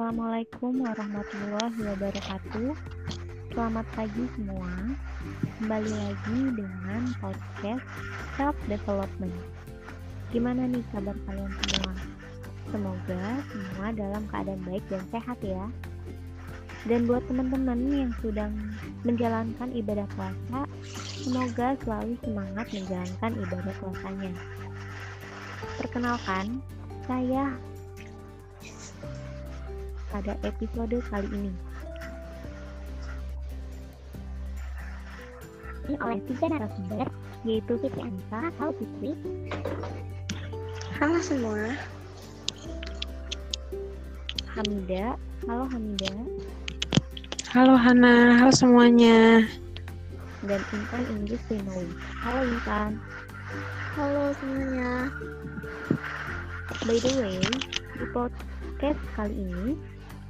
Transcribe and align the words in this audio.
Assalamualaikum 0.00 0.80
warahmatullahi 0.80 1.76
wabarakatuh. 1.76 2.72
Selamat 3.52 3.84
pagi 3.92 4.24
semua. 4.32 4.96
Kembali 5.60 5.92
lagi 5.92 6.38
dengan 6.56 7.00
podcast 7.20 7.84
Self 8.32 8.56
Development. 8.64 9.36
Gimana 10.32 10.72
nih 10.72 10.80
kabar 10.88 11.12
kalian 11.28 11.52
semua? 11.52 11.92
Semoga 12.72 13.24
semua 13.52 13.86
dalam 13.92 14.24
keadaan 14.32 14.64
baik 14.64 14.80
dan 14.88 15.04
sehat 15.12 15.36
ya. 15.44 15.68
Dan 16.88 17.04
buat 17.04 17.20
teman-teman 17.28 17.84
yang 17.92 18.12
sedang 18.24 18.56
menjalankan 19.04 19.68
ibadah 19.76 20.08
puasa, 20.16 20.64
semoga 21.28 21.76
selalu 21.84 22.16
semangat 22.24 22.72
menjalankan 22.72 23.32
ibadah 23.36 23.74
puasanya. 23.84 24.32
Perkenalkan, 25.76 26.64
saya 27.04 27.52
pada 30.10 30.34
episode 30.42 30.98
kali 31.08 31.28
ini. 31.30 31.52
Ini 35.90 35.96
oleh 36.02 36.20
tiga 36.26 36.46
narasumber, 36.50 37.06
yaitu 37.46 37.72
Fitri 37.78 38.02
Anissa, 38.02 38.50
Halo 38.58 38.72
Fitri. 38.78 39.10
Halo 41.00 41.18
semua. 41.22 41.74
Hamida, 44.54 45.16
halo 45.48 45.64
Hamida. 45.70 46.14
Halo 47.50 47.74
Hana, 47.74 48.38
halo 48.38 48.52
semuanya. 48.54 49.42
Dan 50.46 50.62
Intan 50.70 51.02
Inggris 51.10 51.42
Rinowi. 51.50 51.90
Halo 52.22 52.46
Intan. 52.46 53.00
Halo 53.98 54.30
semuanya. 54.38 55.10
By 56.86 56.96
the 57.02 57.12
way, 57.18 57.42
di 57.98 58.06
podcast 58.14 59.00
kali 59.18 59.34
ini 59.34 59.74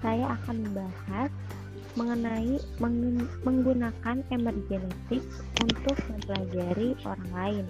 saya 0.00 0.36
akan 0.40 0.56
membahas 0.64 1.30
mengenai 1.98 2.56
meng 2.78 3.26
menggunakan 3.42 4.22
emergenetik 4.30 5.24
untuk 5.60 5.96
mempelajari 6.08 6.94
orang 7.02 7.30
lain. 7.34 7.66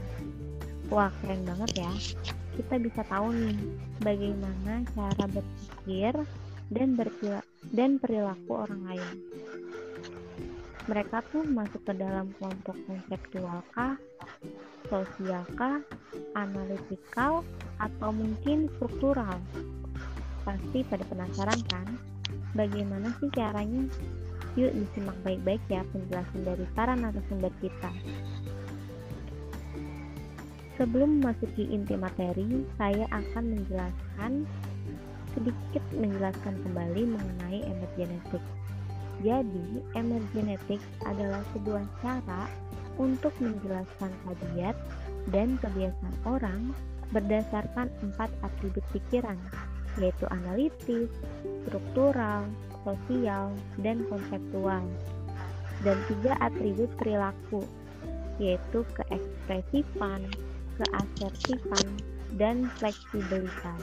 Wah, 0.92 1.10
keren 1.22 1.46
banget 1.46 1.86
ya. 1.86 1.92
Kita 2.58 2.74
bisa 2.82 3.00
tahu 3.06 3.32
nih 3.32 3.58
bagaimana 4.02 4.84
cara 4.92 5.24
berpikir 5.30 6.12
dan 6.70 6.88
dan 7.74 7.90
perilaku 7.98 8.50
orang 8.54 8.82
lain. 8.86 9.10
Mereka 10.90 11.22
tuh 11.30 11.46
masuk 11.46 11.86
ke 11.86 11.94
dalam 11.94 12.34
kelompok 12.36 12.74
konseptual 12.90 13.62
kah, 13.70 13.94
sosial 14.90 15.46
kah, 15.54 15.78
analitikal, 16.34 17.46
atau 17.78 18.10
mungkin 18.10 18.66
struktural. 18.74 19.38
Pasti 20.42 20.82
pada 20.82 21.06
penasaran 21.06 21.60
kan? 21.70 21.86
Bagaimana 22.54 23.14
sih 23.22 23.30
caranya? 23.30 23.86
Yuk 24.58 24.74
disimak 24.74 25.14
baik-baik 25.22 25.62
ya 25.70 25.86
penjelasan 25.94 26.42
dari 26.42 26.66
para 26.74 26.98
narasumber 26.98 27.54
kita. 27.62 27.92
Sebelum 30.74 31.20
memasuki 31.20 31.68
inti 31.70 31.94
materi, 31.94 32.66
saya 32.80 33.04
akan 33.12 33.44
menjelaskan 33.52 34.48
sedikit 35.36 35.84
menjelaskan 35.94 36.56
kembali 36.66 37.02
mengenai 37.06 37.62
emergenetik. 37.68 38.42
Jadi, 39.20 39.84
emergenetik 39.94 40.80
adalah 41.04 41.44
sebuah 41.52 41.84
cara 42.00 42.48
untuk 42.96 43.30
menjelaskan 43.38 44.10
tabiat 44.24 44.74
dan 45.28 45.60
kebiasaan 45.60 46.16
orang 46.24 46.72
berdasarkan 47.12 47.92
empat 48.00 48.32
atribut 48.40 48.82
pikiran, 48.96 49.36
yaitu 49.98 50.24
analitis, 50.30 51.10
struktural, 51.66 52.46
sosial, 52.86 53.50
dan 53.82 54.06
konseptual. 54.06 54.84
Dan 55.80 55.96
tiga 56.06 56.36
atribut 56.44 56.92
perilaku, 57.00 57.64
yaitu 58.36 58.84
keekspresifan, 58.94 60.28
keasertifan, 60.76 61.86
dan 62.36 62.68
fleksibilitas. 62.78 63.82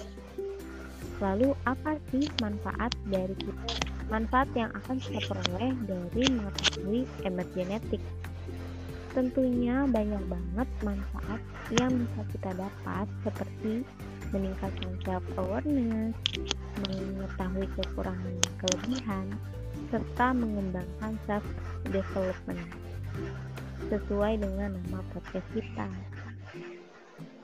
Lalu 1.17 1.57
apa 1.65 1.97
sih 2.13 2.29
manfaat 2.37 2.93
dari 3.09 3.33
kita? 3.41 3.73
Manfaat 4.07 4.47
yang 4.53 4.71
akan 4.71 5.01
kita 5.01 5.19
peroleh 5.25 5.73
dari 5.83 6.23
mengetahui 6.31 7.01
emergenetik. 7.25 8.03
Tentunya 9.11 9.89
banyak 9.89 10.23
banget 10.29 10.69
manfaat 10.85 11.41
yang 11.73 11.89
bisa 11.89 12.21
kita 12.37 12.51
dapat 12.53 13.05
seperti 13.25 13.81
meningkatkan 14.31 14.93
self 15.05 15.25
awareness, 15.39 16.15
mengetahui 16.87 17.67
kekurangan 17.79 18.33
dan 18.43 18.53
kelebihan, 18.59 19.25
serta 19.93 20.27
mengembangkan 20.35 21.13
self 21.25 21.45
development 21.89 22.67
sesuai 23.87 24.43
dengan 24.43 24.75
nama 24.75 24.99
podcast 25.15 25.47
kita. 25.55 25.87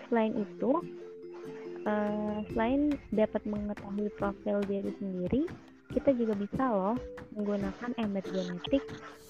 Selain 0.10 0.34
itu, 0.36 0.72
uh, 1.88 2.44
selain 2.52 2.94
dapat 3.16 3.42
mengetahui 3.48 4.12
profil 4.20 4.60
diri 4.68 4.92
sendiri, 5.00 5.42
kita 5.94 6.10
juga 6.18 6.34
bisa 6.36 6.64
loh 6.74 6.98
menggunakan 7.38 7.92
emergenetik 8.02 8.84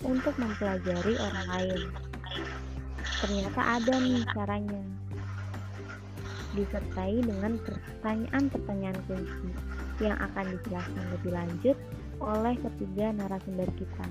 untuk 0.03 0.34
mempelajari 0.40 1.14
orang 1.20 1.47
lain. 1.59 1.81
Ternyata 3.24 3.62
ada 3.80 3.94
nih 4.00 4.24
caranya. 4.31 4.84
Disertai 6.53 7.22
dengan 7.25 7.58
pertanyaan-pertanyaan 7.66 8.97
kunci 9.09 9.50
yang 10.02 10.18
akan 10.22 10.46
dijelaskan 10.58 11.06
lebih 11.18 11.31
lanjut 11.34 11.78
oleh 12.22 12.56
ketiga 12.62 13.09
narasumber 13.14 13.69
kita. 13.78 14.06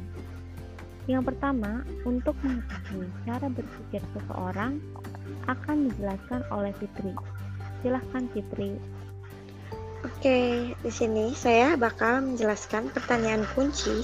Yang 1.11 1.35
pertama, 1.35 1.83
untuk 2.07 2.39
mengetahui 2.47 3.11
cara 3.27 3.47
berpikir 3.51 4.03
seseorang 4.15 4.79
akan 5.51 5.91
dijelaskan 5.91 6.47
oleh 6.55 6.71
Fitri. 6.79 7.15
Silahkan 7.83 8.31
Fitri. 8.31 8.79
Oke, 10.03 10.71
di 10.75 10.91
sini 10.91 11.35
saya 11.35 11.79
bakal 11.79 12.27
menjelaskan 12.27 12.91
pertanyaan 12.91 13.47
kunci 13.55 14.03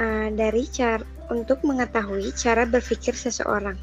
uh, 0.00 0.28
dari 0.32 0.64
cara 0.68 1.04
untuk 1.28 1.60
mengetahui 1.64 2.32
cara 2.32 2.64
berpikir 2.64 3.12
seseorang. 3.12 3.76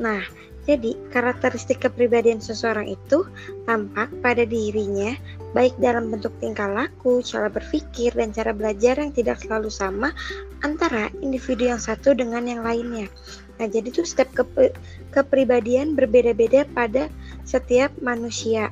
Nah, 0.00 0.24
jadi 0.68 0.92
karakteristik 1.08 1.80
kepribadian 1.82 2.38
seseorang 2.38 2.92
itu 2.92 3.24
tampak 3.64 4.12
pada 4.20 4.44
dirinya 4.44 5.16
baik 5.50 5.74
dalam 5.82 6.12
bentuk 6.14 6.30
tingkah 6.38 6.70
laku, 6.70 7.24
cara 7.26 7.50
berpikir, 7.50 8.14
dan 8.14 8.30
cara 8.30 8.54
belajar 8.54 9.00
yang 9.02 9.10
tidak 9.10 9.42
selalu 9.42 9.66
sama 9.72 10.14
antara 10.62 11.10
individu 11.24 11.66
yang 11.66 11.80
satu 11.80 12.14
dengan 12.14 12.46
yang 12.46 12.62
lainnya. 12.62 13.10
Nah, 13.58 13.66
jadi 13.66 13.92
itu 13.92 14.06
step 14.06 14.30
ke 14.32 14.72
kepribadian 15.12 15.98
berbeda-beda 15.98 16.64
pada 16.70 17.10
setiap 17.42 17.90
manusia. 18.00 18.70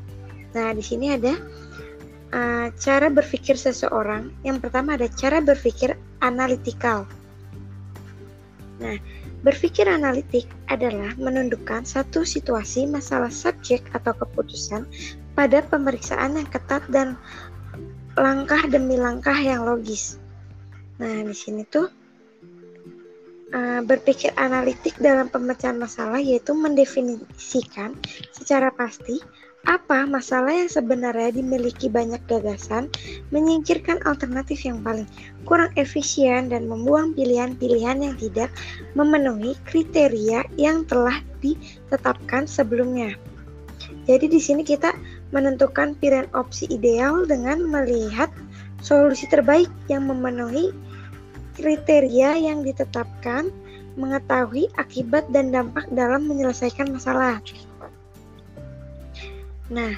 Nah, 0.55 0.73
di 0.73 0.81
sini 0.81 1.13
ada 1.13 1.35
uh, 2.33 2.67
cara 2.79 3.11
berpikir 3.11 3.59
seseorang. 3.59 4.33
Yang 4.47 4.69
pertama 4.69 4.97
ada 4.97 5.11
cara 5.13 5.43
berpikir 5.43 5.99
analitikal. 6.25 7.05
Nah, 8.79 8.97
berpikir 9.43 9.87
analitik 9.87 10.51
adalah 10.67 11.15
menundukkan 11.15 11.87
satu 11.87 12.27
situasi 12.27 12.91
masalah 12.91 13.31
subjek 13.31 13.87
atau 13.95 14.11
keputusan 14.15 14.83
pada 15.39 15.63
pemeriksaan 15.63 16.35
yang 16.35 16.49
ketat 16.51 16.83
dan 16.91 17.15
langkah 18.19 18.67
demi 18.67 18.99
langkah 18.99 19.37
yang 19.39 19.63
logis. 19.63 20.19
Nah, 20.99 21.23
di 21.23 21.35
sini 21.35 21.63
tuh 21.63 21.87
uh, 23.55 23.81
berpikir 23.87 24.35
analitik 24.35 24.99
dalam 24.99 25.31
pemecahan 25.31 25.79
masalah 25.79 26.19
yaitu 26.19 26.51
mendefinisikan 26.53 27.95
secara 28.35 28.75
pasti 28.75 29.23
apa 29.69 30.09
masalah 30.09 30.49
yang 30.49 30.73
sebenarnya 30.73 31.37
dimiliki 31.37 31.93
banyak 31.93 32.25
gagasan, 32.25 32.89
menyingkirkan 33.29 34.01
alternatif 34.09 34.65
yang 34.65 34.81
paling 34.81 35.05
kurang 35.45 35.69
efisien 35.77 36.49
dan 36.49 36.65
membuang 36.73 37.13
pilihan-pilihan 37.13 38.01
yang 38.01 38.17
tidak 38.17 38.49
memenuhi 38.97 39.53
kriteria 39.69 40.49
yang 40.57 40.89
telah 40.89 41.21
ditetapkan 41.45 42.49
sebelumnya. 42.49 43.13
Jadi 44.09 44.33
di 44.33 44.41
sini 44.41 44.65
kita 44.65 44.97
menentukan 45.37 45.93
pilihan 46.01 46.33
opsi 46.33 46.65
ideal 46.73 47.29
dengan 47.29 47.61
melihat 47.69 48.33
solusi 48.81 49.29
terbaik 49.29 49.69
yang 49.93 50.09
memenuhi 50.09 50.73
kriteria 51.61 52.41
yang 52.41 52.65
ditetapkan, 52.65 53.53
mengetahui 54.01 54.71
akibat 54.81 55.29
dan 55.35 55.53
dampak 55.53 55.85
dalam 55.93 56.25
menyelesaikan 56.25 56.95
masalah. 56.95 57.43
Nah, 59.69 59.93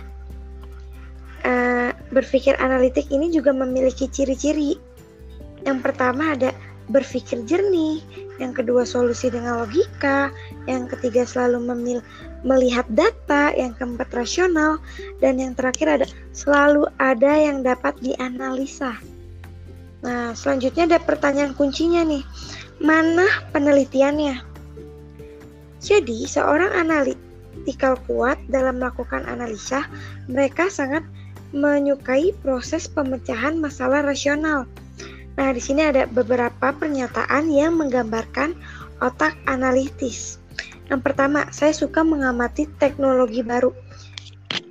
uh, 1.46 1.90
berpikir 2.10 2.58
analitik 2.58 3.06
ini 3.14 3.30
juga 3.30 3.54
memiliki 3.54 4.10
ciri-ciri. 4.10 4.74
Yang 5.62 5.78
pertama 5.84 6.34
ada 6.34 6.50
berpikir 6.90 7.46
jernih, 7.46 8.02
yang 8.42 8.50
kedua 8.50 8.82
solusi 8.82 9.30
dengan 9.30 9.62
logika, 9.62 10.34
yang 10.66 10.90
ketiga 10.90 11.22
selalu 11.22 11.62
memil 11.70 11.98
melihat 12.42 12.88
data, 12.90 13.54
yang 13.54 13.76
keempat 13.78 14.10
rasional, 14.10 14.82
dan 15.22 15.38
yang 15.38 15.54
terakhir 15.54 15.86
ada 16.00 16.06
selalu 16.34 16.90
ada 16.98 17.30
yang 17.36 17.62
dapat 17.62 17.94
dianalisa. 18.02 18.98
Nah, 20.00 20.32
selanjutnya 20.32 20.96
ada 20.96 20.98
pertanyaan 20.98 21.52
kuncinya 21.54 22.02
nih. 22.02 22.24
Mana 22.80 23.28
penelitiannya? 23.52 24.40
Jadi, 25.80 26.24
seorang 26.24 26.72
analitikal 27.60 28.00
kuat 28.08 28.40
dalam 28.48 28.80
melakukan 28.80 29.28
analisa, 29.28 29.84
mereka 30.32 30.72
sangat 30.72 31.04
menyukai 31.52 32.32
proses 32.40 32.88
pemecahan 32.88 33.60
masalah 33.60 34.00
rasional. 34.00 34.64
Nah, 35.36 35.52
di 35.52 35.60
sini 35.60 35.84
ada 35.84 36.08
beberapa 36.08 36.72
pernyataan 36.72 37.52
yang 37.52 37.76
menggambarkan 37.76 38.56
otak 39.04 39.36
analitis. 39.44 40.40
Yang 40.88 41.04
pertama, 41.04 41.44
saya 41.52 41.76
suka 41.76 42.00
mengamati 42.00 42.64
teknologi 42.80 43.44
baru. 43.44 43.76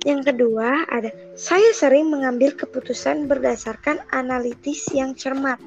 Yang 0.02 0.34
kedua, 0.34 0.90
ada 0.90 1.14
saya 1.38 1.70
sering 1.70 2.10
mengambil 2.10 2.50
keputusan 2.58 3.30
berdasarkan 3.30 4.02
analitis 4.10 4.90
yang 4.90 5.14
cermat. 5.14 5.62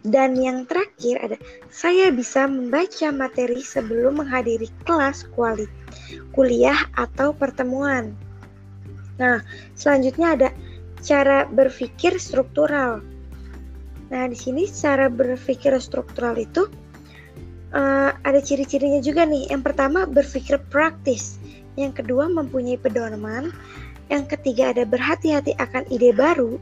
Dan 0.00 0.32
yang 0.36 0.64
terakhir 0.64 1.20
ada 1.20 1.36
saya 1.68 2.08
bisa 2.08 2.48
membaca 2.48 3.08
materi 3.12 3.60
sebelum 3.60 4.24
menghadiri 4.24 4.68
kelas 4.88 5.28
kuali, 5.36 5.68
kuliah 6.34 6.88
atau 6.96 7.32
pertemuan. 7.34 8.14
Nah, 9.20 9.44
selanjutnya 9.76 10.28
ada 10.36 10.48
cara 11.04 11.44
berpikir 11.48 12.16
struktural. 12.16 13.04
Nah, 14.10 14.24
di 14.26 14.36
sini 14.36 14.66
cara 14.66 15.06
berpikir 15.06 15.76
struktural 15.78 16.34
itu 16.40 16.66
uh, 17.76 18.10
ada 18.24 18.40
ciri-cirinya 18.42 18.98
juga 19.04 19.28
nih. 19.28 19.52
Yang 19.52 19.62
pertama 19.70 20.08
berpikir 20.08 20.58
praktis, 20.72 21.38
yang 21.78 21.94
kedua 21.94 22.26
mempunyai 22.26 22.80
pedoman, 22.80 23.54
yang 24.10 24.26
ketiga 24.26 24.74
ada 24.74 24.82
berhati-hati 24.82 25.54
akan 25.62 25.86
ide 25.92 26.10
baru, 26.10 26.58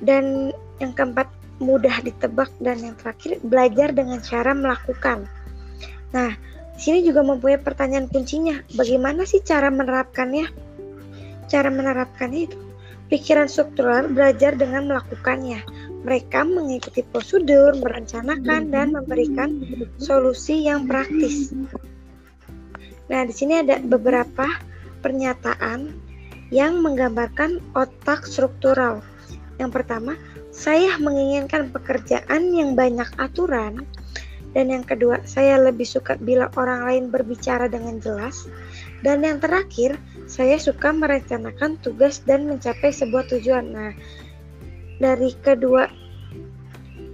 dan 0.00 0.54
yang 0.80 0.94
keempat 0.94 1.28
mudah 1.58 1.98
ditebak 2.06 2.48
dan 2.62 2.78
yang 2.78 2.94
terakhir 2.94 3.42
belajar 3.42 3.90
dengan 3.90 4.22
cara 4.22 4.54
melakukan. 4.54 5.26
Nah, 6.14 6.32
sini 6.78 7.02
juga 7.02 7.26
mempunyai 7.26 7.58
pertanyaan 7.58 8.06
kuncinya, 8.06 8.62
bagaimana 8.78 9.26
sih 9.26 9.42
cara 9.42 9.68
menerapkannya? 9.68 10.46
Cara 11.50 11.68
menerapkannya 11.68 12.40
itu 12.46 12.58
pikiran 13.08 13.48
struktural 13.48 14.12
belajar 14.12 14.54
dengan 14.54 14.88
melakukannya. 14.88 15.64
Mereka 16.04 16.46
mengikuti 16.46 17.02
prosedur, 17.02 17.74
merencanakan 17.80 18.70
dan 18.70 18.94
memberikan 18.94 19.58
solusi 19.98 20.68
yang 20.68 20.86
praktis. 20.86 21.50
Nah, 23.08 23.24
di 23.24 23.34
sini 23.34 23.64
ada 23.64 23.80
beberapa 23.80 24.46
pernyataan 25.00 25.90
yang 26.52 26.80
menggambarkan 26.84 27.60
otak 27.76 28.28
struktural. 28.28 29.00
Yang 29.56 29.82
pertama, 29.82 30.14
saya 30.54 30.96
menginginkan 31.00 31.72
pekerjaan 31.72 32.52
yang 32.52 32.76
banyak 32.76 33.08
aturan. 33.16 33.84
Dan 34.56 34.72
yang 34.72 34.84
kedua, 34.84 35.20
saya 35.28 35.60
lebih 35.60 35.84
suka 35.84 36.16
bila 36.16 36.48
orang 36.56 36.88
lain 36.88 37.04
berbicara 37.12 37.68
dengan 37.68 38.00
jelas. 38.00 38.48
Dan 39.04 39.22
yang 39.22 39.38
terakhir, 39.38 40.00
saya 40.24 40.56
suka 40.56 40.92
merencanakan 40.92 41.76
tugas 41.84 42.24
dan 42.24 42.48
mencapai 42.48 42.92
sebuah 42.92 43.28
tujuan. 43.32 43.70
Nah, 43.70 43.92
dari 44.98 45.30
kedua 45.44 45.86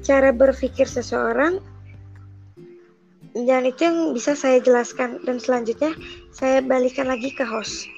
cara 0.05 0.31
berpikir 0.31 0.87
seseorang, 0.87 1.59
dan 3.35 3.67
itu 3.67 3.81
yang 3.83 3.99
bisa 4.15 4.39
saya 4.39 4.63
jelaskan. 4.63 5.19
Dan 5.27 5.43
selanjutnya, 5.43 5.91
saya 6.31 6.63
balikan 6.63 7.11
lagi 7.11 7.35
ke 7.35 7.43
host. 7.43 7.94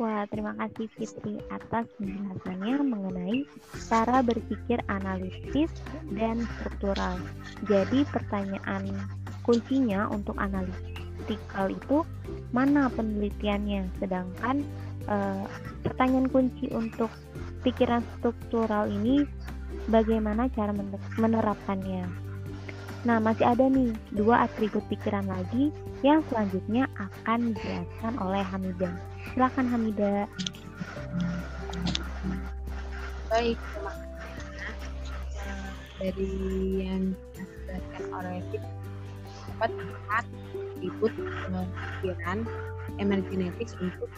Wah, 0.00 0.24
terima 0.32 0.56
kasih 0.56 0.88
Fitri 0.96 1.36
atas 1.52 1.84
penjelasannya 2.00 2.88
mengenai 2.88 3.44
cara 3.84 4.24
berpikir 4.24 4.80
analitis 4.88 5.68
dan 6.16 6.40
struktural. 6.56 7.20
Jadi 7.68 8.08
pertanyaan 8.08 8.96
kuncinya 9.44 10.08
untuk 10.08 10.40
analitikal 10.40 11.68
itu 11.68 12.00
mana 12.48 12.88
penelitiannya, 12.88 13.92
sedangkan 14.00 14.64
eh, 15.04 15.44
pertanyaan 15.84 16.32
kunci 16.32 16.72
untuk 16.72 17.12
pikiran 17.60 18.00
struktural 18.16 18.88
ini 18.88 19.28
bagaimana 19.92 20.48
cara 20.56 20.72
menerapkannya. 21.20 22.29
Nah, 23.00 23.16
masih 23.16 23.48
ada 23.48 23.64
nih 23.64 23.96
dua 24.12 24.44
atribut 24.44 24.84
pikiran 24.92 25.24
lagi 25.24 25.72
yang 26.04 26.20
selanjutnya 26.28 26.84
akan 27.00 27.56
dijelaskan 27.56 28.14
oleh 28.20 28.44
Hamidah. 28.44 28.94
Silakan 29.32 29.66
Hamida. 29.72 30.28
Baik, 33.32 33.56
terima 33.56 33.92
kasih. 33.94 34.18
Dari 36.00 36.32
yang 36.80 37.02
dijelaskan 37.36 38.04
oleh 38.12 38.38
dapat 39.60 39.70
melihat 39.76 40.24
ribut 40.80 41.12
pikiran 42.00 42.38
emergenetik 42.96 43.68
untuk 43.80 44.10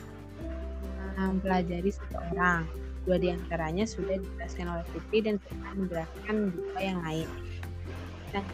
mempelajari 1.19 1.91
seseorang. 1.91 2.67
Dua 3.03 3.19
di 3.19 3.35
antaranya 3.35 3.83
sudah 3.83 4.19
dijelaskan 4.19 4.67
oleh 4.71 4.87
Fitri 4.95 5.19
dan 5.27 5.37
kita 5.43 5.69
menjelaskan 5.75 6.37
dua 6.55 6.79
yang 6.79 6.99
lain. 7.03 7.29
Dan 8.31 8.47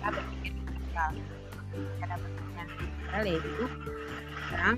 cara 0.00 0.10
berpikir 0.16 0.52
netral. 0.56 1.12
Cara 2.00 2.14
berpikir 2.18 2.66
netral 2.80 3.22
yaitu 3.28 3.64
orang 4.50 4.76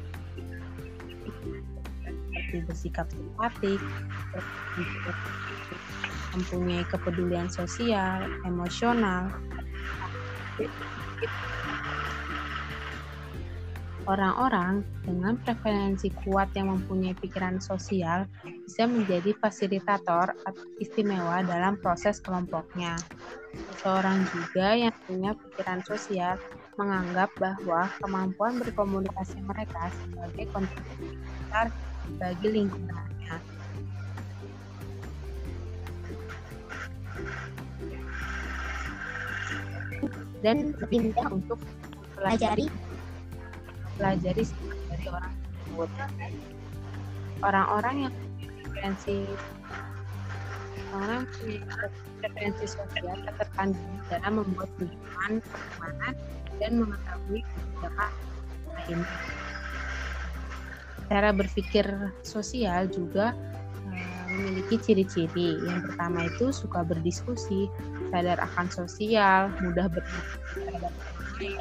seperti 2.52 2.56
bersikap 2.68 3.06
simpatik, 3.08 3.80
mempunyai 6.36 6.84
kepedulian 6.84 7.48
sosial, 7.48 8.28
emosional. 8.44 9.32
Orang-orang 14.02 14.82
dengan 15.06 15.38
preferensi 15.38 16.10
kuat 16.26 16.50
yang 16.58 16.74
mempunyai 16.74 17.14
pikiran 17.22 17.62
sosial 17.62 18.26
bisa 18.42 18.90
menjadi 18.90 19.30
fasilitator 19.38 20.34
istimewa 20.82 21.46
dalam 21.46 21.78
proses 21.78 22.18
kelompoknya. 22.18 22.98
Seseorang 23.54 24.26
juga 24.34 24.74
yang 24.74 24.94
punya 25.06 25.38
pikiran 25.38 25.86
sosial 25.86 26.34
menganggap 26.74 27.30
bahwa 27.38 27.86
kemampuan 28.02 28.58
berkomunikasi 28.58 29.38
mereka 29.46 29.86
sebagai 30.02 30.50
kontribusi 30.50 31.14
besar 31.22 31.70
bagi 32.18 32.48
lingkungannya. 32.58 33.36
Dan 40.42 40.74
pindah 40.90 41.30
untuk 41.30 41.62
pelajari 42.18 42.66
pelajari 44.02 44.42
dari 44.90 45.06
orang 45.06 45.34
tersebut. 45.38 45.90
Orang-orang 47.46 47.94
yang 48.06 48.14
preferensi 48.42 49.16
orang 50.90 51.22
punya 51.38 51.62
preferensi 52.18 52.66
sosial 52.66 53.16
tertekan 53.22 53.78
dalam 54.10 54.42
membuat 54.42 54.70
hubungan 54.82 55.32
pertemanan 55.38 56.14
dan 56.58 56.72
mengetahui 56.82 57.40
kebijakan 57.46 58.10
lain 58.74 59.00
cara 61.12 61.28
berpikir 61.28 61.84
sosial 62.24 62.88
juga 62.88 63.36
uh, 63.36 64.26
memiliki 64.32 64.80
ciri-ciri. 64.80 65.60
Yang 65.60 65.92
pertama 65.92 66.24
itu 66.24 66.48
suka 66.56 66.80
berdiskusi, 66.80 67.68
sadar 68.08 68.40
akan 68.40 68.66
sosial, 68.72 69.52
mudah 69.60 69.92
berdiskusi 69.92 71.60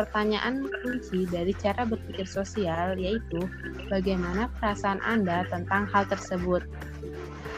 Pertanyaan 0.00 0.64
kunci 0.80 1.28
dari 1.28 1.52
cara 1.52 1.84
berpikir 1.84 2.24
sosial 2.24 2.96
yaitu 2.96 3.44
bagaimana 3.92 4.48
perasaan 4.56 4.96
Anda 5.04 5.44
tentang 5.52 5.84
hal 5.92 6.08
tersebut. 6.08 6.64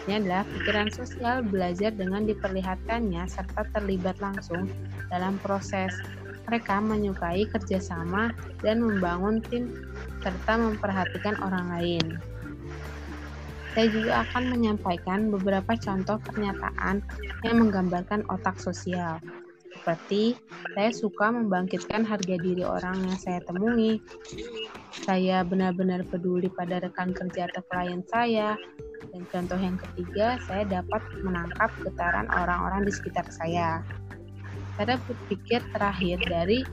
Ini 0.02 0.18
adalah 0.18 0.42
pikiran 0.50 0.90
sosial 0.90 1.46
belajar 1.46 1.94
dengan 1.94 2.26
diperlihatkannya 2.26 3.22
serta 3.30 3.62
terlibat 3.70 4.18
langsung 4.18 4.66
dalam 5.06 5.38
proses 5.38 5.94
mereka 6.50 6.82
menyukai 6.82 7.46
kerjasama 7.46 8.34
dan 8.58 8.82
membangun 8.82 9.38
tim 9.46 9.70
serta 10.26 10.58
memperhatikan 10.58 11.38
orang 11.46 11.78
lain. 11.78 12.06
Saya 13.70 13.87
juga 13.87 14.26
akan 14.26 14.50
menyampaikan 14.50 15.30
beberapa 15.30 15.78
contoh 15.78 16.18
pernyataan 16.26 17.06
yang 17.46 17.56
menggambarkan 17.62 18.26
otak 18.26 18.58
sosial. 18.58 19.22
Seperti, 19.82 20.38
saya 20.78 20.94
suka 20.94 21.34
membangkitkan 21.34 22.06
harga 22.06 22.36
diri 22.38 22.62
orang 22.62 23.02
yang 23.02 23.18
saya 23.18 23.42
temui. 23.42 23.98
Saya 25.02 25.42
benar-benar 25.42 26.06
peduli 26.06 26.46
pada 26.54 26.78
rekan 26.78 27.10
kerja 27.10 27.50
atau 27.50 27.66
klien 27.66 27.98
saya. 28.06 28.54
Dan 29.10 29.26
contoh 29.26 29.58
yang 29.58 29.74
ketiga, 29.74 30.38
saya 30.46 30.62
dapat 30.70 31.02
menangkap 31.26 31.74
getaran 31.82 32.30
orang-orang 32.30 32.86
di 32.86 32.92
sekitar 32.94 33.26
saya 33.34 33.82
cara 34.76 34.96
berpikir 35.04 35.60
terakhir 35.72 36.18
dari 36.26 36.64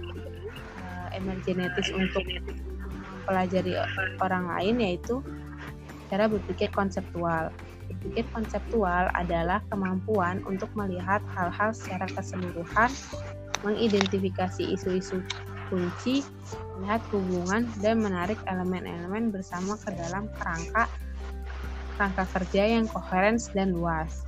uh, 0.79 1.07
emergenetis 1.15 1.91
untuk 1.91 2.23
mempelajari 2.89 3.75
orang 4.23 4.49
lain 4.55 4.75
yaitu 4.81 5.21
cara 6.09 6.25
berpikir 6.25 6.71
konseptual. 6.71 7.51
Berpikir 7.89 8.29
konseptual 8.31 9.09
adalah 9.17 9.59
kemampuan 9.73 10.45
untuk 10.45 10.69
melihat 10.77 11.19
hal-hal 11.33 11.73
secara 11.73 12.05
keseluruhan, 12.13 12.93
mengidentifikasi 13.65 14.63
isu-isu 14.77 15.19
kunci, 15.67 16.25
melihat 16.77 17.01
hubungan, 17.11 17.69
dan 17.81 18.01
menarik 18.01 18.37
elemen-elemen 18.45 19.33
bersama 19.33 19.77
ke 19.81 19.93
dalam 19.93 20.29
kerangka 20.37 20.89
rangka 21.99 22.25
kerja 22.31 22.63
yang 22.79 22.87
koheren 22.87 23.35
dan 23.51 23.75
luas. 23.75 24.23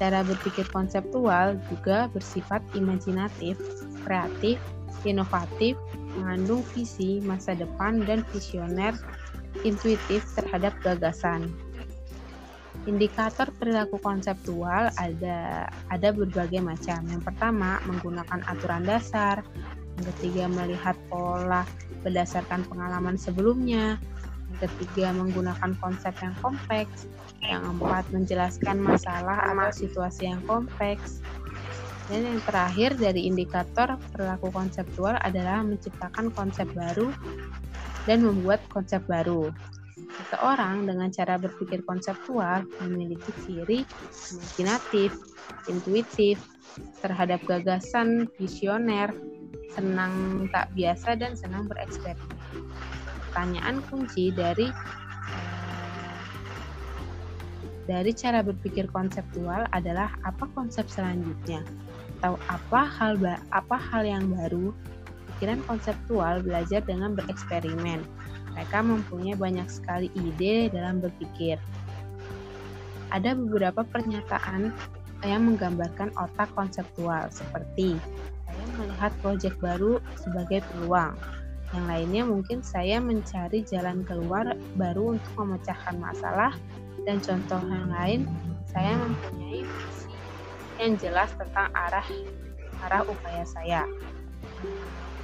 Cara 0.00 0.24
berpikir 0.24 0.64
konseptual 0.72 1.60
juga 1.68 2.08
bersifat 2.08 2.64
imajinatif, 2.72 3.60
kreatif, 4.06 4.62
inovatif, 5.04 5.76
mengandung 6.16 6.64
visi 6.72 7.20
masa 7.20 7.52
depan 7.52 8.08
dan 8.08 8.24
visioner 8.32 8.96
intuitif 9.66 10.24
terhadap 10.38 10.72
gagasan. 10.86 11.50
Indikator 12.88 13.52
perilaku 13.52 14.00
konseptual 14.00 14.88
ada 14.96 15.68
ada 15.92 16.08
berbagai 16.08 16.64
macam. 16.64 17.04
Yang 17.04 17.20
pertama, 17.28 17.76
menggunakan 17.84 18.40
aturan 18.48 18.88
dasar. 18.88 19.44
Yang 20.00 20.16
ketiga, 20.16 20.48
melihat 20.48 20.96
pola 21.12 21.68
berdasarkan 22.00 22.64
pengalaman 22.64 23.20
sebelumnya. 23.20 24.00
Yang 24.48 24.72
ketiga, 24.72 25.12
menggunakan 25.12 25.76
konsep 25.84 26.16
yang 26.24 26.32
kompleks. 26.40 27.04
Yang 27.44 27.68
keempat, 27.68 28.04
menjelaskan 28.08 28.76
masalah 28.80 29.36
atau 29.52 29.68
situasi 29.68 30.32
yang 30.32 30.40
kompleks. 30.48 31.20
Dan 32.08 32.24
yang 32.24 32.40
terakhir 32.40 32.96
dari 32.96 33.28
indikator 33.28 34.00
perilaku 34.16 34.48
konseptual 34.48 35.20
adalah 35.20 35.60
menciptakan 35.60 36.32
konsep 36.32 36.64
baru 36.72 37.12
dan 38.08 38.24
membuat 38.24 38.64
konsep 38.72 39.04
baru. 39.04 39.52
Seseorang 40.18 40.84
dengan 40.86 41.08
cara 41.14 41.38
berpikir 41.38 41.82
konseptual 41.86 42.66
memiliki 42.82 43.32
ciri 43.42 43.80
imajinatif, 44.34 45.14
intuitif, 45.70 46.42
terhadap 47.02 47.42
gagasan 47.46 48.26
visioner, 48.38 49.10
senang 49.74 50.46
tak 50.50 50.70
biasa 50.74 51.14
dan 51.18 51.38
senang 51.38 51.66
bereksperimen. 51.70 52.38
Pertanyaan 53.28 53.82
kunci 53.86 54.34
dari 54.34 54.66
eh, 55.34 56.18
dari 57.86 58.12
cara 58.12 58.42
berpikir 58.42 58.90
konseptual 58.90 59.64
adalah 59.72 60.12
apa 60.26 60.44
konsep 60.52 60.90
selanjutnya 60.90 61.62
atau 62.18 62.34
apa 62.50 62.82
hal 62.98 63.14
apa 63.54 63.76
hal 63.78 64.02
yang 64.02 64.26
baru 64.34 64.74
pikiran 65.34 65.62
konseptual 65.70 66.42
belajar 66.42 66.82
dengan 66.82 67.14
bereksperimen. 67.14 68.02
Mereka 68.54 68.78
mempunyai 68.84 69.36
banyak 69.36 69.68
sekali 69.68 70.08
ide 70.14 70.72
dalam 70.72 71.02
berpikir. 71.02 71.60
Ada 73.08 73.32
beberapa 73.32 73.84
pernyataan 73.88 74.72
yang 75.24 75.50
menggambarkan 75.50 76.14
otak 76.14 76.52
konseptual, 76.54 77.26
seperti 77.32 77.98
saya 78.46 78.64
melihat 78.78 79.12
proyek 79.24 79.56
baru 79.58 79.98
sebagai 80.14 80.62
peluang. 80.70 81.16
Yang 81.74 81.84
lainnya 81.84 82.22
mungkin 82.24 82.58
saya 82.64 82.96
mencari 83.02 83.60
jalan 83.66 84.04
keluar 84.04 84.56
baru 84.76 85.18
untuk 85.18 85.32
memecahkan 85.36 85.96
masalah, 86.00 86.52
dan 87.04 87.20
contoh 87.20 87.60
yang 87.64 87.88
lain, 87.92 88.20
saya 88.68 88.96
mempunyai 88.96 89.64
visi 89.64 90.16
yang 90.78 90.94
jelas 91.00 91.32
tentang 91.34 91.68
arah 91.74 92.04
arah 92.86 93.02
upaya 93.04 93.42
saya. 93.42 93.82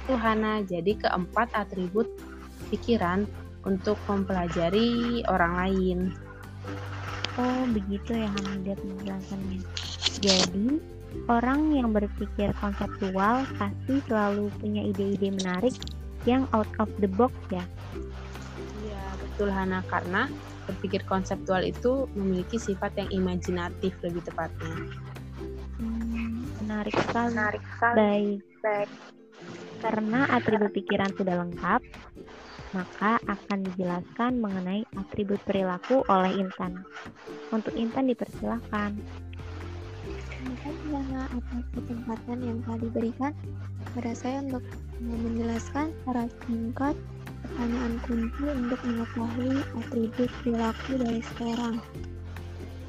Tuhana. 0.05 0.61
Jadi 0.61 1.01
keempat 1.01 1.49
atribut 1.57 2.05
pikiran 2.73 3.27
untuk 3.65 3.97
mempelajari 4.05 5.21
orang 5.27 5.53
lain. 5.57 5.99
Oh, 7.35 7.67
begitu 7.67 8.15
ya 8.15 8.31
Hamidat 8.31 8.79
menjelaskannya. 8.79 9.59
Jadi, 10.23 10.79
orang 11.27 11.75
yang 11.75 11.91
berpikir 11.91 12.55
konseptual 12.61 13.43
pasti 13.59 13.99
selalu 14.07 14.47
punya 14.61 14.81
ide-ide 14.87 15.35
menarik 15.35 15.75
yang 16.23 16.47
out 16.55 16.69
of 16.79 16.87
the 17.03 17.09
box 17.09 17.35
ya. 17.51 17.65
Iya, 18.85 19.03
betul 19.19 19.51
Hana 19.51 19.83
karena 19.91 20.31
berpikir 20.65 21.05
konseptual 21.05 21.61
itu 21.61 22.09
memiliki 22.17 22.57
sifat 22.57 22.97
yang 22.97 23.09
imajinatif 23.13 23.93
lebih 24.01 24.23
tepatnya. 24.25 24.75
Hmm, 25.77 26.49
menarik 26.65 26.95
sekali. 27.05 27.33
Menarik 27.35 27.63
sekali. 27.75 27.97
Baik. 27.99 28.39
Baik. 28.63 28.89
Karena 29.83 30.25
atribut 30.33 30.71
pikiran 30.73 31.11
sudah 31.13 31.35
lengkap, 31.45 31.81
maka 32.75 33.15
akan 33.31 33.63
dijelaskan 33.71 34.43
mengenai 34.43 34.83
atribut 34.99 35.39
perilaku 35.47 36.03
oleh 36.11 36.43
Intan. 36.43 36.83
Untuk 37.55 37.71
Intan 37.79 38.11
dipersilahkan. 38.11 38.91
Terima 40.03 40.55
kasih 40.61 41.23
atas 41.31 41.65
kesempatan 41.71 42.37
yang 42.43 42.57
telah 42.67 42.79
diberikan 42.83 43.33
pada 43.95 44.11
saya 44.11 44.43
untuk 44.43 44.61
menjelaskan 44.99 45.95
secara 46.03 46.27
singkat 46.45 46.95
pertanyaan 47.41 47.95
kunci 48.03 48.45
untuk 48.51 48.79
mengetahui 48.83 49.55
atribut 49.79 50.29
perilaku 50.43 50.91
dari 50.99 51.21
sekarang. 51.33 51.75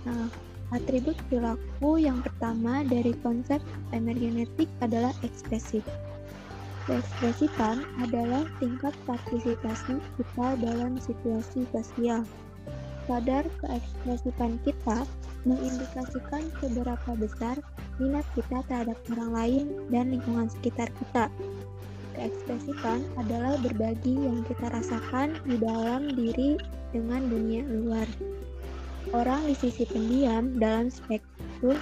Nah, 0.05 0.27
atribut 0.75 1.17
perilaku 1.31 1.91
yang 2.03 2.19
pertama 2.21 2.83
dari 2.83 3.15
konsep 3.23 3.63
emergenetik 3.95 4.69
adalah 4.83 5.15
ekspresif. 5.23 5.87
Keekspresitan 6.87 7.83
adalah 7.99 8.47
tingkat 8.63 8.95
partisipasi 9.11 9.99
kita 9.99 10.55
dalam 10.63 10.95
situasi 11.03 11.67
sosial. 11.75 12.23
Kadar 13.11 13.43
keekspresitan 13.59 14.63
kita 14.63 15.03
mengindikasikan 15.43 16.47
seberapa 16.63 17.11
besar 17.19 17.59
minat 17.99 18.23
kita 18.39 18.63
terhadap 18.71 18.99
orang 19.15 19.31
lain 19.35 19.65
dan 19.91 20.15
lingkungan 20.15 20.47
sekitar 20.47 20.87
kita. 21.03 21.27
Keekspresitan 22.15 23.03
adalah 23.19 23.59
berbagi 23.67 24.15
yang 24.23 24.47
kita 24.47 24.71
rasakan 24.71 25.43
di 25.43 25.59
dalam 25.59 26.15
diri 26.15 26.55
dengan 26.95 27.27
dunia 27.27 27.67
luar. 27.67 28.07
Orang 29.11 29.43
di 29.47 29.59
sisi 29.59 29.87
pendiam 29.91 30.55
dalam 30.59 30.91
spektrum 30.91 31.79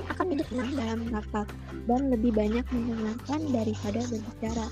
akan 0.00 0.26
lebih 0.32 0.46
tenang 0.48 0.72
dalam 0.72 1.00
rapat 1.12 1.46
dan 1.84 2.00
lebih 2.08 2.32
banyak 2.32 2.64
mendengarkan 2.72 3.40
daripada 3.52 4.00
berbicara. 4.08 4.66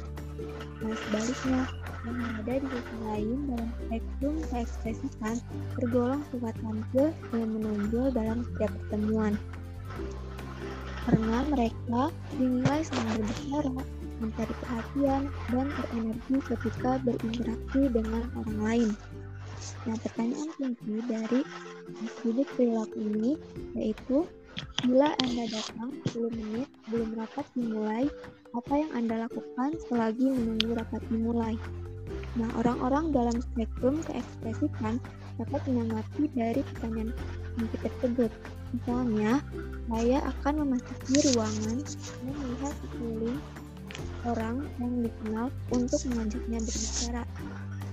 Nah, 0.80 0.96
sebaliknya, 0.96 1.60
yang 2.08 2.16
ada 2.40 2.54
di 2.56 2.68
sisi 2.72 2.96
lain 3.04 3.38
dalam 3.52 3.68
spektrum 3.76 4.36
keekspresikan 4.48 5.36
tergolong 5.76 6.22
sifat 6.32 6.56
tampil 6.64 7.06
yang 7.36 7.50
menonjol 7.52 8.06
dalam 8.16 8.38
setiap 8.48 8.72
pertemuan. 8.72 9.36
Karena 11.04 11.38
mereka 11.52 12.02
dinilai 12.40 12.80
senang 12.80 13.20
berbicara, 13.20 13.82
mencari 14.24 14.54
perhatian, 14.64 15.22
dan 15.52 15.66
berenergi 15.68 16.36
ketika 16.48 16.90
berinteraksi 17.04 17.82
dengan 17.92 18.22
orang 18.40 18.58
lain. 18.64 18.90
Nah, 19.84 19.96
pertanyaan 20.00 20.50
kunci 20.56 20.94
dari 21.04 21.40
atribut 22.00 22.48
perilaku 22.56 22.96
ini 23.00 23.32
yaitu 23.76 24.24
Bila 24.80 25.12
Anda 25.20 25.44
datang 25.52 25.92
10 26.08 26.32
menit 26.40 26.68
sebelum 26.88 27.12
rapat 27.12 27.44
dimulai, 27.52 28.08
apa 28.56 28.75
yang 28.80 28.90
Anda 28.96 29.28
lakukan 29.28 29.76
selagi 29.92 30.25
menunggu 30.25 30.72
rapat 30.72 31.04
dimulai? 31.12 31.54
Nah, 32.40 32.49
orang-orang 32.56 33.12
dalam 33.12 33.37
spektrum 33.44 34.00
keekspresikan 34.08 34.96
dapat 35.37 35.60
menanggapi 35.68 36.32
dari 36.32 36.64
pertanyaan 36.64 37.12
kunci 37.60 37.76
tersebut. 37.84 38.32
Misalnya, 38.72 39.44
saya 39.92 40.18
akan 40.25 40.54
memasuki 40.64 41.16
ruangan 41.28 41.78
dan 42.25 42.34
melihat 42.40 42.75
sekeliling 42.80 43.40
orang 44.25 44.64
yang 44.80 44.92
dikenal 45.04 45.46
untuk 45.76 46.00
mengajaknya 46.08 46.58
berbicara. 46.64 47.22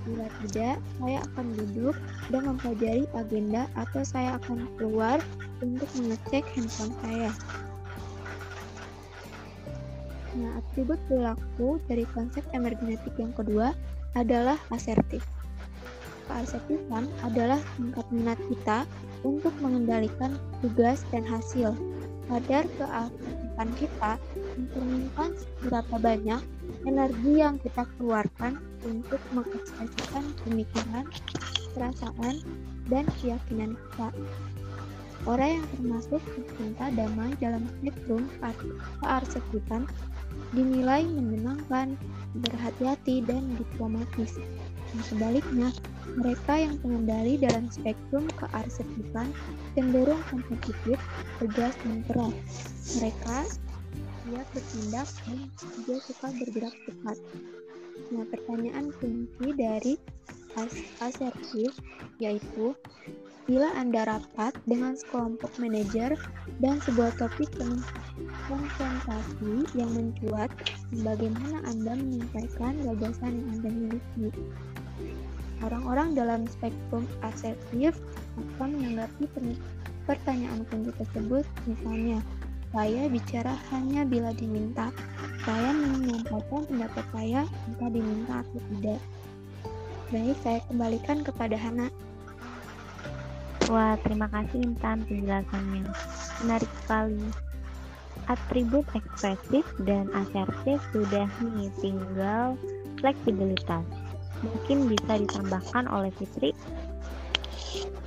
Bila 0.07 0.27
tidak, 0.47 0.79
saya 1.03 1.19
akan 1.19 1.45
duduk 1.59 1.95
dan 2.31 2.41
mempelajari 2.47 3.03
agenda 3.11 3.67
atau 3.75 4.01
saya 4.07 4.39
akan 4.39 4.63
keluar 4.79 5.19
untuk 5.59 5.91
mengecek 5.99 6.47
handphone 6.55 6.95
saya. 7.03 7.31
Nah, 10.37 10.63
atribut 10.63 11.01
perilaku 11.11 11.81
dari 11.91 12.07
konsep 12.15 12.45
emergenetik 12.55 13.11
yang 13.19 13.35
kedua 13.35 13.75
adalah 14.15 14.55
asertif. 14.71 15.25
Keasertifan 16.29 17.09
adalah 17.27 17.59
tingkat 17.75 18.05
minat 18.13 18.39
kita 18.47 18.87
untuk 19.27 19.51
mengendalikan 19.59 20.39
tugas 20.63 21.03
dan 21.11 21.27
hasil. 21.27 21.75
Kadar 22.27 22.63
keasertifan 22.79 23.69
kita 23.79 24.11
mencerminkan 24.57 25.37
seberapa 25.37 25.95
banyak 26.01 26.41
energi 26.83 27.33
yang 27.37 27.61
kita 27.61 27.85
keluarkan 27.95 28.57
untuk 28.83 29.21
mengekspresikan 29.31 30.25
pemikiran, 30.43 31.05
perasaan, 31.77 32.35
dan 32.89 33.05
keyakinan 33.21 33.77
kita. 33.77 34.09
Orang 35.25 35.61
yang 35.61 35.67
termasuk 35.75 36.21
pecinta 36.33 36.87
damai 36.93 37.35
dalam 37.41 37.65
spektrum 37.77 38.29
kearsipan 39.01 39.83
dinilai 40.55 41.03
menyenangkan, 41.03 41.99
berhati-hati, 42.39 43.25
dan 43.27 43.43
diplomatis. 43.59 44.39
Dan 44.87 44.99
sebaliknya, 45.03 45.67
mereka 46.15 46.53
yang 46.55 46.79
pengendali 46.79 47.35
dalam 47.35 47.67
spektrum 47.67 48.31
kearsetipan 48.39 49.27
cenderung 49.75 50.23
kompetitif, 50.31 50.95
tegas, 51.43 51.75
dan 51.83 51.99
keras. 52.07 52.35
Mereka 52.95 53.37
siap 54.27 54.47
bertindak 54.51 55.07
dan 55.23 55.39
juga 55.79 55.95
suka 56.03 56.27
bergerak 56.35 56.75
cepat. 56.83 57.17
Nah, 58.11 58.25
pertanyaan 58.27 58.91
kunci 58.99 59.47
dari 59.55 59.95
as 60.59 60.75
asertif 60.99 61.71
yaitu 62.19 62.75
bila 63.47 63.71
Anda 63.79 64.03
rapat 64.03 64.59
dengan 64.67 64.99
sekelompok 64.99 65.55
manajer 65.55 66.19
dan 66.59 66.83
sebuah 66.83 67.15
topik 67.15 67.47
konfrontasi 68.51 69.71
yang 69.71 69.87
mencuat, 69.95 70.51
bagaimana 70.99 71.63
Anda 71.63 71.95
menyampaikan 71.95 72.75
gagasan 72.83 73.39
yang 73.39 73.47
Anda 73.55 73.69
miliki. 73.71 74.27
Orang-orang 75.63 76.19
dalam 76.19 76.43
spektrum 76.51 77.07
asertif 77.23 77.95
akan 78.35 78.75
menanggapi 78.75 79.55
pertanyaan 80.03 80.67
kunci 80.67 80.91
tersebut, 80.99 81.47
misalnya, 81.71 82.19
saya 82.77 83.09
bicara 83.09 83.57
hanya 83.73 84.05
bila 84.05 84.29
diminta. 84.37 84.93
Saya 85.41 85.73
menyampaikan 85.73 86.61
pendapat 86.69 87.05
saya 87.09 87.41
entah 87.65 87.89
diminta 87.89 88.45
atau 88.45 88.61
tidak. 88.69 89.01
Baik, 90.13 90.37
saya 90.45 90.59
kembalikan 90.69 91.25
kepada 91.25 91.57
Hana. 91.57 91.89
Wah, 93.65 93.97
terima 94.05 94.29
kasih 94.29 94.61
Intan 94.61 95.01
penjelasannya. 95.09 95.89
Menarik 96.45 96.69
sekali. 96.85 97.25
Atribut 98.29 98.85
ekspresif 98.93 99.65
dan 99.81 100.13
asertif 100.13 100.77
sudah 100.93 101.25
nih, 101.41 101.73
tinggal 101.81 102.53
fleksibilitas. 103.01 103.89
Mungkin 104.45 104.85
bisa 104.85 105.17
ditambahkan 105.17 105.89
oleh 105.89 106.13
Fitri. 106.13 106.53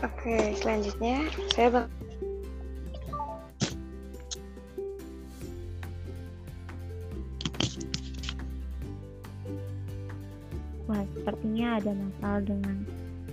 Oke, 0.07 0.55
selanjutnya 0.63 1.27
saya 1.51 1.69
bak 1.75 1.87
Wah, 10.91 11.07
sepertinya 11.15 11.79
ada 11.79 11.95
masalah 11.95 12.43
dengan 12.43 12.77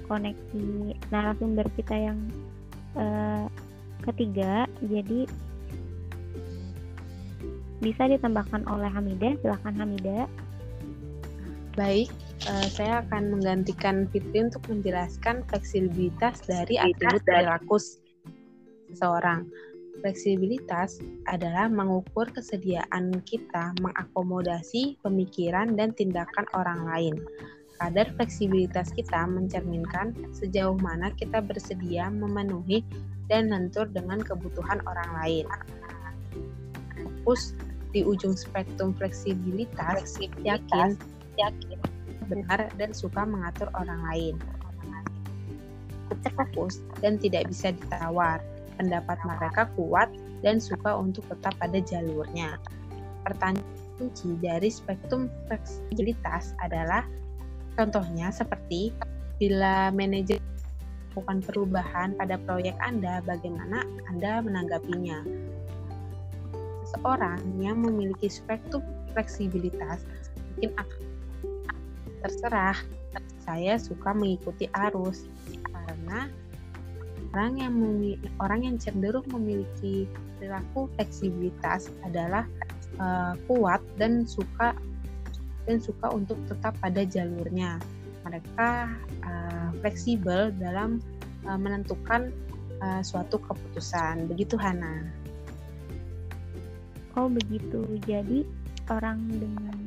koneksi 0.05 0.93
narasumber 1.09 1.65
kita 1.73 1.95
yang 1.97 2.19
uh, 2.93 3.49
ketiga. 4.05 4.69
Jadi 4.85 5.25
bisa 7.81 8.05
ditambahkan 8.05 8.61
oleh 8.69 8.93
Hamida. 8.93 9.33
Silahkan 9.41 9.73
Hamida. 9.73 10.29
Baik, 11.73 12.13
uh, 12.45 12.67
saya 12.69 13.01
akan 13.09 13.37
menggantikan 13.37 14.05
Fitri 14.13 14.45
untuk 14.45 14.61
menjelaskan 14.69 15.41
fleksibilitas 15.49 16.45
dari 16.45 16.77
atribut 16.77 17.25
perilaku 17.25 17.81
seseorang. 18.93 19.49
Fleksibilitas 20.01 21.01
adalah 21.25 21.65
mengukur 21.65 22.29
kesediaan 22.29 23.17
kita 23.25 23.73
mengakomodasi 23.81 25.01
pemikiran 25.01 25.73
dan 25.73 25.89
tindakan 25.97 26.45
orang 26.53 26.85
lain. 26.85 27.15
Kadar 27.77 28.09
fleksibilitas 28.17 28.93
kita 28.93 29.25
mencerminkan 29.29 30.13
sejauh 30.33 30.77
mana 30.81 31.13
kita 31.13 31.41
bersedia 31.41 32.09
memenuhi 32.09 32.81
dan 33.29 33.53
lentur 33.53 33.85
dengan 33.89 34.21
kebutuhan 34.21 34.81
orang 34.85 35.09
lain. 35.21 35.45
Fokus 36.97 37.53
di 37.93 38.01
ujung 38.05 38.33
spektrum 38.33 38.93
fleksibilitas, 38.97 40.17
yakin, 40.41 40.97
yakin 41.37 41.79
benar 42.29 42.69
dan 42.77 42.91
suka 42.93 43.25
mengatur 43.25 43.69
orang 43.77 44.01
lain. 44.13 44.35
Fokus 46.37 46.81
dan 47.01 47.17
tidak 47.17 47.49
bisa 47.49 47.73
ditawar 47.73 48.41
pendapat 48.77 49.17
mereka 49.25 49.67
kuat 49.73 50.13
dan 50.45 50.61
suka 50.61 50.93
untuk 50.95 51.25
tetap 51.27 51.57
pada 51.57 51.81
jalurnya. 51.81 52.61
Pertanyaan 53.25 53.65
kunci 53.97 54.37
dari 54.39 54.69
spektrum 54.69 55.27
fleksibilitas 55.49 56.53
adalah 56.61 57.03
contohnya 57.73 58.29
seperti 58.29 58.93
bila 59.41 59.89
manajer 59.93 60.37
melakukan 61.17 61.41
perubahan 61.49 62.09
pada 62.13 62.37
proyek 62.45 62.77
Anda, 62.77 63.25
bagaimana 63.25 63.81
Anda 64.13 64.37
menanggapinya? 64.45 65.25
Seseorang 66.85 67.41
yang 67.57 67.81
memiliki 67.81 68.29
spektrum 68.29 68.85
fleksibilitas 69.17 70.05
mungkin 70.53 70.77
akan 70.77 71.01
terserah. 72.21 72.77
Saya 73.41 73.81
suka 73.81 74.13
mengikuti 74.13 74.69
arus 74.77 75.25
karena 75.73 76.29
orang 77.37 77.53
yang 77.61 77.75
orang 78.41 78.61
yang 78.65 78.75
cenderung 78.81 79.29
memiliki 79.29 80.09
perilaku 80.41 80.89
fleksibilitas 80.97 81.93
adalah 82.01 82.49
uh, 82.97 83.37
kuat 83.45 83.77
dan 84.01 84.25
suka 84.25 84.73
dan 85.69 85.77
suka 85.77 86.09
untuk 86.09 86.41
tetap 86.49 86.73
pada 86.81 87.05
jalurnya. 87.05 87.77
Mereka 88.25 88.89
uh, 89.21 89.69
fleksibel 89.85 90.49
dalam 90.57 90.97
uh, 91.45 91.61
menentukan 91.61 92.33
uh, 92.81 93.05
suatu 93.05 93.37
keputusan. 93.37 94.25
Begitu 94.33 94.57
Hana. 94.57 95.05
Oh 97.13 97.29
begitu. 97.29 97.85
Jadi 98.09 98.49
orang 98.89 99.29
dengan 99.29 99.77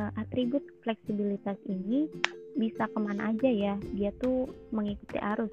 uh, 0.00 0.10
atribut 0.16 0.64
fleksibilitas 0.80 1.60
ini 1.68 2.08
bisa 2.56 2.88
ke 2.88 2.96
mana 2.96 3.36
aja 3.36 3.52
ya? 3.52 3.74
Dia 3.92 4.16
tuh 4.16 4.48
mengikuti 4.72 5.20
arus 5.20 5.52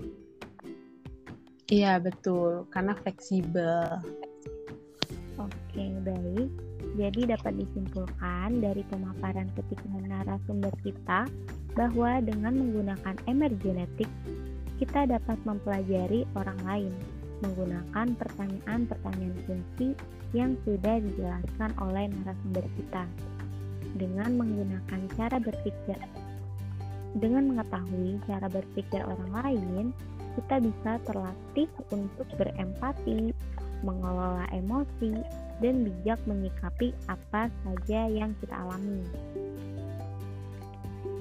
Iya 1.67 1.99
betul, 1.99 2.63
karena 2.71 2.95
fleksibel. 3.03 3.99
Oke 5.36 5.84
baik. 6.08 6.47
Jadi 6.95 7.27
dapat 7.27 7.60
disimpulkan 7.60 8.63
dari 8.63 8.88
pemaparan 8.88 9.51
ketiga 9.51 9.99
narasumber 10.08 10.71
kita 10.80 11.27
bahwa 11.75 12.23
dengan 12.23 12.56
menggunakan 12.56 13.15
emergenetik 13.27 14.08
kita 14.80 15.12
dapat 15.12 15.36
mempelajari 15.43 16.23
orang 16.39 16.60
lain 16.63 16.93
menggunakan 17.43 18.17
pertanyaan-pertanyaan 18.17 19.38
kunci 19.45 19.93
yang 20.34 20.58
sudah 20.63 21.03
dijelaskan 21.03 21.71
oleh 21.84 22.10
narasumber 22.10 22.65
kita. 22.80 23.03
Dengan 23.99 24.39
menggunakan 24.39 25.01
cara 25.19 25.38
berpikir 25.38 25.99
dengan 27.17 27.49
mengetahui 27.49 28.21
cara 28.30 28.45
berpikir 28.45 29.01
orang 29.01 29.32
lain, 29.34 29.86
kita 30.38 30.62
bisa 30.62 31.02
terlatih 31.10 31.69
untuk 31.89 32.30
berempati, 32.38 33.34
mengelola 33.82 34.45
emosi, 34.54 35.17
dan 35.58 35.82
bijak 35.82 36.21
menyikapi 36.30 36.93
apa 37.10 37.50
saja 37.65 38.06
yang 38.06 38.38
kita 38.38 38.54
alami. 38.54 39.02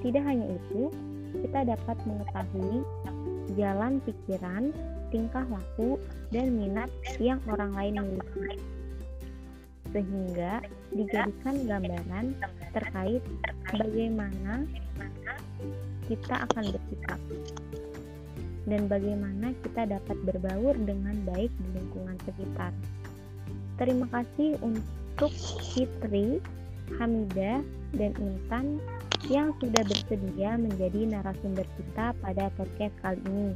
Tidak 0.05 0.21
hanya 0.21 0.45
itu, 0.53 0.93
kita 1.41 1.65
dapat 1.73 1.97
mengetahui 2.05 2.85
jalan 3.57 3.97
pikiran, 4.05 4.69
tingkah 5.09 5.45
laku, 5.49 5.97
dan 6.29 6.53
minat 6.53 6.93
yang 7.17 7.41
orang 7.49 7.73
lain 7.73 7.95
miliki. 8.05 8.61
Sehingga 9.89 10.61
dijadikan 10.93 11.55
gambaran 11.65 12.37
terkait 12.75 13.23
bagaimana 13.73 14.67
kita 16.05 16.45
akan 16.45 16.65
dan 18.67 18.91
bagaimana 18.91 19.55
kita 19.63 19.87
dapat 19.87 20.17
berbaur 20.27 20.75
dengan 20.83 21.15
baik 21.23 21.49
di 21.49 21.67
lingkungan 21.79 22.19
sekitar. 22.27 22.75
Terima 23.79 24.05
kasih 24.11 24.59
untuk 24.59 25.31
Fitri, 25.73 26.43
Hamida, 26.99 27.63
dan 27.95 28.11
Intan 28.19 28.83
yang 29.31 29.55
sudah 29.63 29.81
bersedia 29.87 30.59
menjadi 30.59 31.07
narasumber 31.09 31.65
kita 31.79 32.11
pada 32.19 32.51
podcast 32.59 32.93
kali 33.01 33.21
ini. 33.25 33.55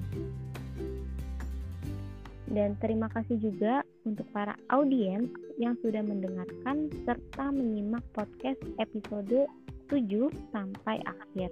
Dan 2.52 2.76
terima 2.84 3.08
kasih 3.08 3.40
juga 3.40 3.80
untuk 4.04 4.28
para 4.36 4.60
audiens 4.76 5.32
yang 5.56 5.72
sudah 5.80 6.04
mendengarkan 6.04 6.92
serta 7.08 7.48
menyimak 7.48 8.04
podcast 8.12 8.60
episode 8.76 9.48
7 9.88 10.28
sampai 10.52 11.00
akhir. 11.08 11.52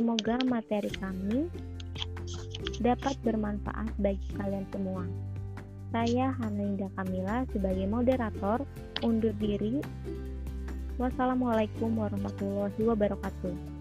Semoga 0.00 0.40
materi 0.48 0.88
kami 0.96 1.52
dapat 2.76 3.16
bermanfaat 3.24 3.96
bagi 3.96 4.28
kalian 4.36 4.68
semua. 4.68 5.04
Saya 5.88 6.36
Hanalinda 6.36 6.92
Kamila 6.92 7.48
sebagai 7.48 7.88
moderator 7.88 8.60
undur 9.00 9.32
diri. 9.40 9.80
Wassalamualaikum 11.00 11.96
warahmatullahi 11.96 12.82
wabarakatuh. 12.84 13.77